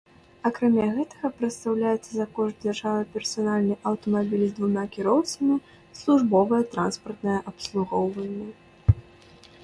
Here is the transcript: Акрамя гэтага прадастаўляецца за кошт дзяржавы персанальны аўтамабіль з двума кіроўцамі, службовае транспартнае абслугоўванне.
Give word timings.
Акрамя 0.49 0.85
гэтага 0.93 1.29
прадастаўляецца 1.39 2.07
за 2.13 2.25
кошт 2.37 2.55
дзяржавы 2.65 3.03
персанальны 3.17 3.75
аўтамабіль 3.89 4.45
з 4.47 4.53
двума 4.59 4.85
кіроўцамі, 4.95 5.57
службовае 5.99 6.61
транспартнае 6.71 7.37
абслугоўванне. 7.53 8.49